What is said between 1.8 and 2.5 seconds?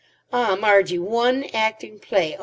play!